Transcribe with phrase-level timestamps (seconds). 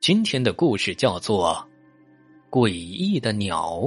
[0.00, 1.68] 今天的故事叫做
[2.50, 3.80] 《诡异的鸟》。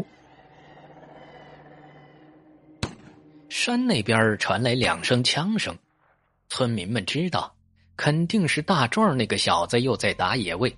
[3.49, 5.75] 山那边传来两声枪声，
[6.49, 7.51] 村民们知道，
[7.97, 10.71] 肯定是大壮那个小子又在打野味。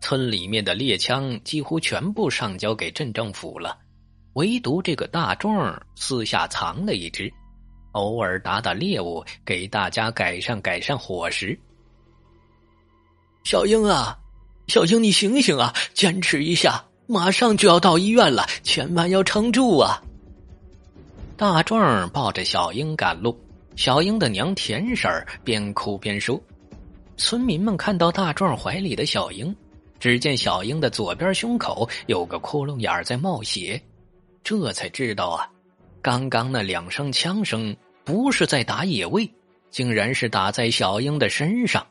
[0.00, 3.78] 村里面的猎枪几乎全部上交给镇政府了，
[4.32, 7.30] 唯独这个大壮私下藏了一只，
[7.92, 11.58] 偶尔打打猎物，给大家改善改善伙食。
[13.44, 14.18] 小英啊，
[14.66, 20.02] 小英，你醒醒啊，坚持一下，马上就要到医院了，千万要撑住啊！
[21.36, 23.38] 大壮抱着小英赶路，
[23.76, 25.10] 小英的娘田婶
[25.44, 26.40] 边哭边说
[27.16, 29.54] ：“村民们看到大壮怀里的小英。”
[29.98, 33.80] 只见小英的左边胸口有个窟窿眼在冒血，
[34.44, 35.48] 这才知道啊，
[36.02, 37.74] 刚刚那两声枪声
[38.04, 39.28] 不是在打野味，
[39.70, 41.84] 竟然是打在小英的身上。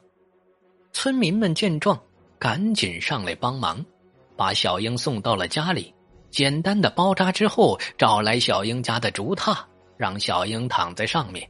[0.94, 2.00] 村民们见状，
[2.46, 3.84] 赶紧上来帮忙，
[4.38, 5.92] 把小英送到了家里。
[6.30, 9.58] 简单的包扎之后，找来小英家的竹榻，
[9.98, 11.50] 让小英躺在上面。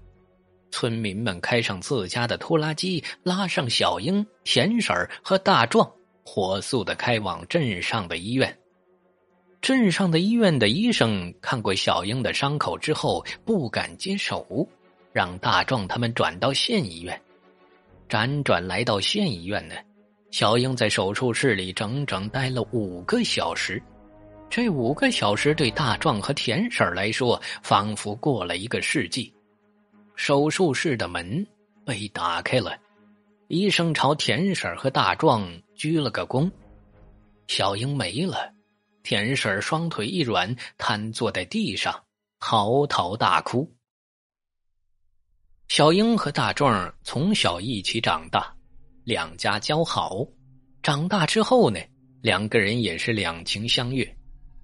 [0.71, 5.85] 村民们开上自家的拖拉机，拉上小英、田婶和大壮。
[6.23, 8.57] 火速的开往镇上的医院。
[9.59, 14.65] 镇上的医院的医生看过小英的伤口之后，不敢接手，
[15.11, 17.21] 让大壮他们转到县医院。
[18.07, 19.75] 辗转来到县医院呢，
[20.35, 23.81] 小英在手术室里整整待了五个小时。
[24.49, 29.33] 这五个小时对大壮和田婶来说，仿佛过了一个世纪。
[30.17, 31.47] 手术室的门
[31.85, 32.77] 被打开了。
[33.47, 36.51] 医生朝田婶和大壮鞠了个躬，
[37.47, 38.51] 小英没了。
[39.03, 42.03] 田婶双腿一软，瘫坐在地上，
[42.39, 43.73] 嚎啕大哭。
[45.69, 48.54] 小英和大壮从小一起长大，
[49.05, 50.27] 两家交好。
[50.83, 51.79] 长大之后呢，
[52.21, 54.17] 两个人也是两情相悦。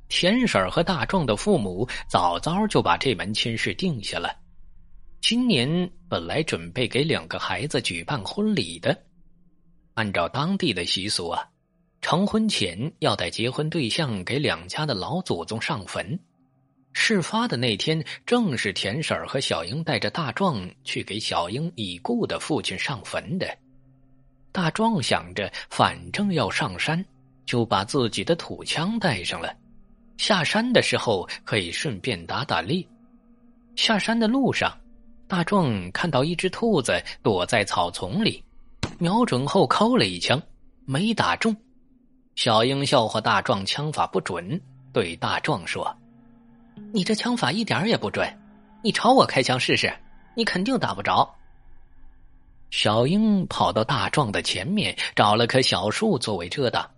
[0.10, 4.36] 田婶和大壮的父母早早就把这门亲事定下了。
[5.22, 9.04] 今年本来准备给两个孩子举办婚礼的，
[9.94, 11.48] 按照当地的习俗啊，
[12.02, 16.20] 成婚前要带结婚对象给两家的老祖宗上坟。
[16.94, 23.48] 事发的那天，正是田婶和小英带着大壮去给小英已故的父亲上坟的。
[24.52, 27.04] 大壮想着，反正要上山，
[27.46, 29.54] 就把自己的土枪带上了，
[30.18, 32.86] 下山的时候可以顺便打打猎。
[33.76, 34.78] 下山的路上。
[35.28, 38.44] 大壮看到一只兔子躲在草丛里，
[39.00, 40.44] 瞄准后扣了一枪，
[40.84, 41.56] 没打中。
[42.36, 44.60] 小英笑话大壮枪法不准，
[44.92, 45.90] 对大壮说
[46.92, 48.30] ：“你这枪法一点也不准，
[48.84, 49.90] 你朝我开枪试试，
[50.36, 51.34] 你肯定打不着。”
[52.72, 56.90] 小英跑到大壮的前面，找了棵小树作为遮挡。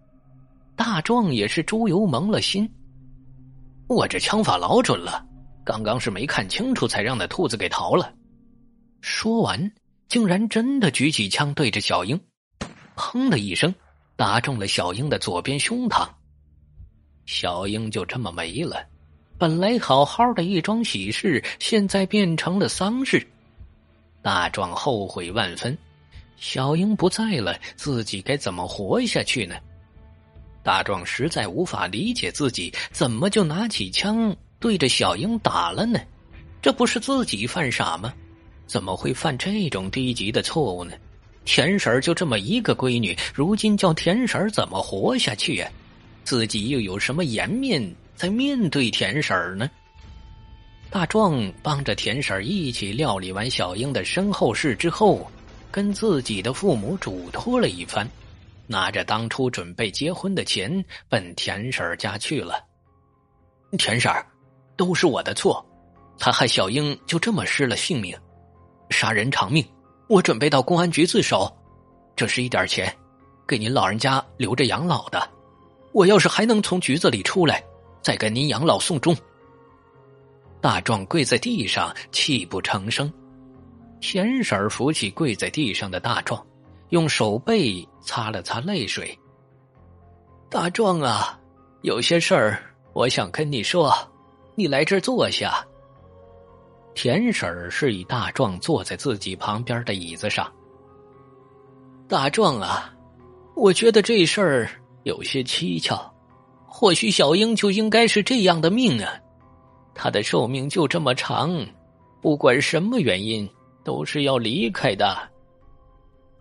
[0.76, 2.70] 大壮也是猪油蒙了心，
[3.88, 5.26] 我这枪法老准了，
[5.66, 8.14] 刚刚是没看清楚，才让那兔子给逃了。
[9.02, 9.72] 说完，
[10.08, 12.20] 竟然真的举起枪对着小英，
[12.96, 13.74] 砰的一声，
[14.16, 16.08] 打中了小英的左边胸膛。
[17.26, 18.78] 小英就这么没了。
[19.40, 23.28] 本来好好的一桩喜事，现在变成了丧事。
[24.24, 25.78] 大壮后悔万分。
[26.38, 29.56] 小英不在了，自己该怎么活下去呢？
[30.64, 36.00] 大壮实在无法理解自己怎么就拿起枪对着小英打了呢？
[36.62, 38.14] 这不是自己犯傻吗？
[38.66, 40.94] 怎么会犯这种低级的错误呢？
[41.44, 45.70] 田婶就这么一个闺女，如今叫田婶怎么活下去呀？
[46.24, 49.70] 自己又有什么颜面在面对田婶呢？
[50.94, 55.28] 大壮帮着田婶一起料理完小英的身后事之后，
[55.72, 58.08] 跟自己的父母嘱托了一番，
[58.68, 62.64] 拿着当初准备结婚的钱奔田婶家去了。
[63.76, 64.14] 田婶
[64.78, 65.66] 都是我的错，
[66.20, 68.16] 他害小英就这么失了性命。
[68.92, 69.66] 杀人偿命，
[70.08, 71.52] 我准备到公安局自首。
[72.16, 72.96] 这是一点钱，
[73.48, 75.28] 给您老人家留着养老的。
[75.92, 77.63] 我要是还能从局子里出来，
[78.04, 79.18] 再给您养老送终。
[80.63, 83.12] 大壮跪在地上，泣不成声。
[84.00, 86.42] 田婶扶起跪在地上的大壮，
[86.88, 89.13] 用手背擦了擦泪水。
[90.50, 91.38] 大壮啊，
[91.81, 92.63] 有些事儿
[92.94, 93.94] 我想跟你说，
[94.56, 95.68] 你来这儿坐下。
[96.95, 100.50] 田婶示意大壮坐在自己旁边的椅子上。
[102.07, 102.89] 大壮啊，
[103.54, 104.69] 我觉得这事儿
[105.04, 106.09] 有些蹊跷。
[106.66, 109.13] 或许小英就应该是这样的命啊，
[109.95, 111.66] 他的寿命就这么长，
[112.22, 113.48] 不管什么原因
[113.84, 115.18] 都是要离开的。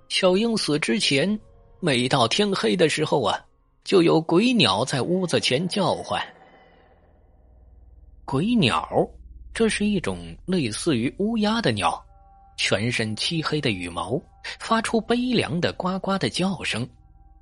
[0.08, 1.38] 小英死之前，
[1.80, 3.38] 每到天黑的时候啊，
[3.84, 6.22] 就有鬼鸟在屋子前叫唤。
[8.24, 8.88] 鬼鸟，
[9.52, 12.02] 这是一种类似于乌鸦的鸟，
[12.56, 14.20] 全身漆黑的羽毛，
[14.58, 16.88] 发出悲凉的呱呱的叫声。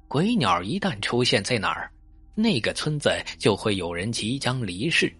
[0.09, 1.91] 鬼鸟一旦出现在哪儿，
[2.35, 5.12] 那个村子就会有人即将离世。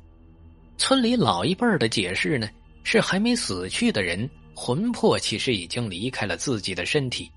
[0.81, 2.49] 村里老一辈的解释呢，
[2.85, 7.31] 是还没死去的人魂魄其实已经离开了自己的身体，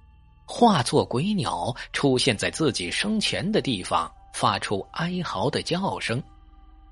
[0.46, 6.24] 化作鬼鸟出现在自己生前的地方，发出哀嚎的叫声。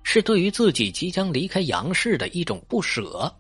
[0.04, 3.34] 是对于自己即将离开阳世的一种不舍。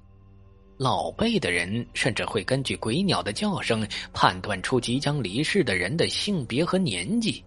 [0.77, 7.43] 老辈的人甚至会根据鬼鸟的叫声判断出即将离世的人的性别和年纪。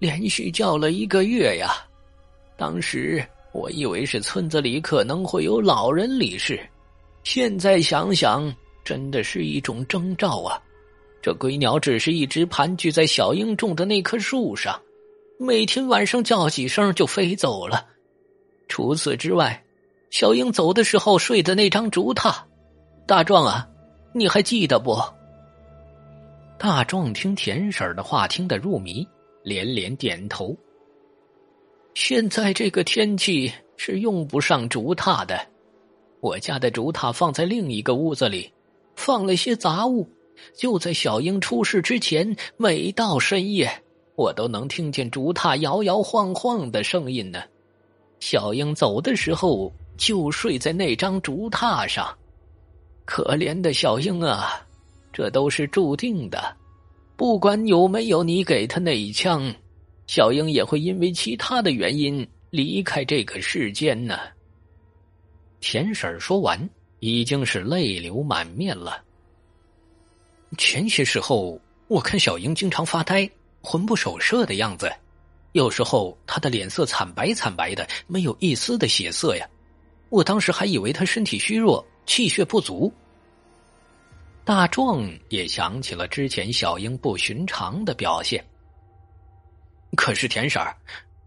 [0.00, 1.70] 连续叫了一个月呀，
[2.56, 6.60] 当时我以为是村子里可能会有老人离世，
[7.24, 8.54] 现在想想，
[8.84, 10.60] 真的是一种征兆啊！
[11.20, 14.80] 这鬼鸟只是一直盘踞在小英种的那棵树上。
[15.38, 17.86] 每天晚上叫几声就飞走了。
[18.68, 19.64] 除此之外，
[20.10, 22.34] 小英走的时候睡的那张竹榻，
[23.06, 23.68] 大壮啊，
[24.12, 24.96] 你还记得不？
[26.58, 29.06] 大壮听田婶的话听得入迷，
[29.42, 30.56] 连连点头。
[32.00, 35.36] 现在这个天气是用不上竹榻的，
[36.20, 38.48] 我家的竹榻放在另一个屋子里，
[38.94, 40.08] 放了些杂物。
[40.54, 43.68] 就在小英出事之前，每到深夜。
[44.14, 47.42] 我都能听见竹榻摇摇晃晃的声音呢。
[48.20, 52.16] 小英走的时候就睡在那张竹榻上，
[53.04, 54.64] 可怜的小英啊，
[55.12, 56.56] 这都是注定的。
[57.16, 59.52] 不管有没有你给他那一枪，
[60.08, 64.18] 小英也会因为其他的原因离开这个世间呢。
[65.60, 66.68] 田婶说完，
[66.98, 69.04] 已经是泪流满面了。
[70.56, 73.30] 前些时候，我看小英经常发呆。
[73.60, 74.90] 魂不守舍的样子，
[75.52, 79.46] 有时候她的脸色惨白惨白的，没有一丝的血色呀。
[80.08, 82.90] 我当时还以为她身体虚弱，气血不足。
[84.42, 88.42] 大壮也想起了之前小英不寻常的表现。
[89.96, 90.76] 可是田婶儿，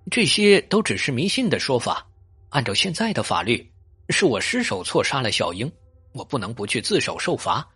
[0.09, 2.07] 这些都只是迷信的说法。
[2.49, 3.71] 按照现在的法律，
[4.09, 5.71] 是我失手错杀了小英，
[6.13, 7.67] 我不能不去自首受罚，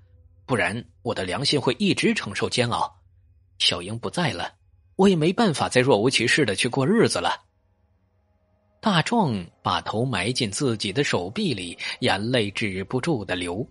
[0.46, 2.94] 不然我的良心会一直承受煎熬。
[3.58, 4.54] 小英不在了，
[4.96, 7.42] 我也没办法再若无其事的去过日子了。
[8.82, 13.66] 大壮把头埋进自己的手臂里，眼泪止不住的流。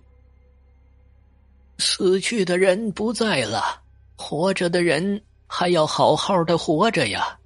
[1.79, 3.83] 死去的人不在了，
[4.17, 5.23] 活着的人
[5.56, 7.39] 还要好好的活着呀。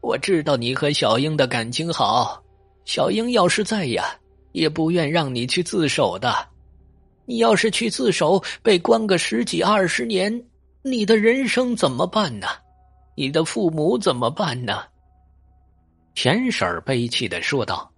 [0.00, 2.42] 我知道你和小英的感情好，
[2.86, 4.18] 小英要是在呀，
[4.52, 6.34] 也不愿让你去自首的。
[7.26, 10.42] 你要是去自首，被关个十几二十年。
[10.82, 12.46] 你的人生怎么办呢？
[13.16, 14.84] 你的父母怎么办呢？
[16.14, 17.92] 田婶儿悲泣的说道。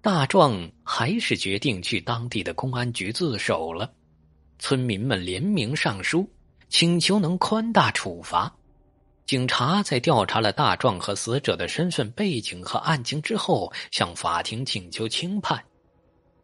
[0.00, 3.92] 大壮还是决定去当地的公安局自首了。
[4.58, 6.26] 村民们联名上书，
[6.70, 8.54] 请求能宽大处罚。
[9.26, 15.62] 警察在调查了大壮和死者的身份背景和案情之后，向法庭请求轻判。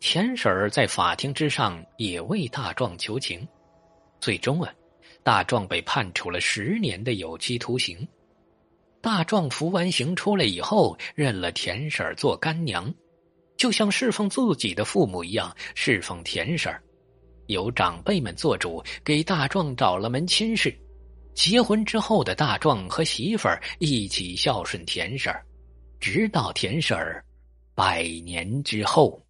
[0.00, 3.46] 田婶儿在法庭之上也为大壮求情，
[4.20, 4.72] 最终啊。
[5.22, 8.06] 大壮被判处了十年的有期徒刑。
[9.00, 12.92] 大壮服完刑出来以后，认了田婶儿做干娘，
[13.56, 16.82] 就像侍奉自己的父母一样侍奉田婶儿
[17.46, 20.74] 由长辈们做主，给大壮找了门亲事。
[21.34, 25.44] 结婚之后的大壮和媳妇儿一起孝顺田婶儿
[26.00, 27.22] 直到田婶儿
[27.74, 29.20] 百年之后。